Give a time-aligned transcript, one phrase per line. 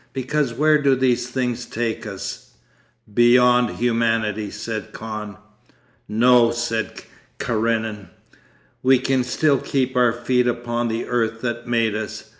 [0.13, 2.53] Because where do these things take us?'
[3.13, 5.37] 'Beyond humanity,' said Kahn.
[6.09, 7.03] 'No,' said
[7.37, 8.09] Karenin.
[8.81, 12.23] 'We can still keep our feet upon the earth that made us.